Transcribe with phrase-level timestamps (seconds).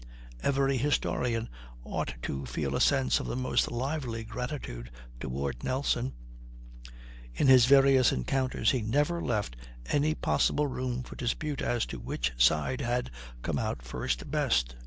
[0.41, 1.47] Every historian
[1.83, 4.89] ought to feel a sense of the most lively gratitude
[5.19, 6.13] toward Nelson;
[7.35, 12.33] in his various encounters he never left any possible room for dispute as to which
[12.35, 13.11] side had
[13.43, 14.75] come out first best.